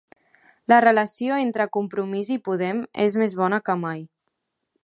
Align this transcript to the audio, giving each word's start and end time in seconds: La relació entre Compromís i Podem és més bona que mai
La 0.71 0.79
relació 0.85 1.37
entre 1.43 1.69
Compromís 1.77 2.33
i 2.39 2.39
Podem 2.49 2.83
és 3.07 3.19
més 3.25 3.39
bona 3.43 3.65
que 3.69 3.81
mai 3.87 4.07